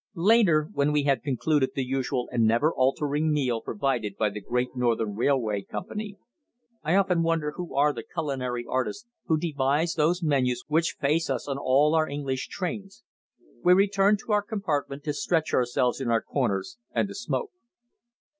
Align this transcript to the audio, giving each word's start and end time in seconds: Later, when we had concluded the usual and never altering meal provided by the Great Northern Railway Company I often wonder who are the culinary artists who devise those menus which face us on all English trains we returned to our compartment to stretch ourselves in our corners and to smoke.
Later, 0.15 0.67
when 0.73 0.91
we 0.91 1.03
had 1.03 1.21
concluded 1.21 1.73
the 1.75 1.83
usual 1.85 2.27
and 2.31 2.43
never 2.47 2.73
altering 2.73 3.31
meal 3.31 3.61
provided 3.61 4.17
by 4.17 4.31
the 4.31 4.41
Great 4.41 4.75
Northern 4.75 5.13
Railway 5.15 5.61
Company 5.61 6.17
I 6.81 6.95
often 6.95 7.21
wonder 7.21 7.51
who 7.51 7.75
are 7.75 7.93
the 7.93 8.01
culinary 8.11 8.65
artists 8.67 9.05
who 9.27 9.37
devise 9.37 9.93
those 9.93 10.23
menus 10.23 10.63
which 10.67 10.97
face 10.99 11.29
us 11.29 11.47
on 11.47 11.59
all 11.59 11.93
English 12.09 12.47
trains 12.47 13.03
we 13.63 13.73
returned 13.73 14.17
to 14.25 14.31
our 14.31 14.41
compartment 14.41 15.03
to 15.03 15.13
stretch 15.13 15.53
ourselves 15.53 16.01
in 16.01 16.09
our 16.09 16.23
corners 16.23 16.79
and 16.91 17.07
to 17.07 17.13
smoke. 17.13 17.51